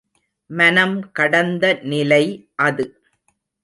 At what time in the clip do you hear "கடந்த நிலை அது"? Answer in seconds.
1.11-2.85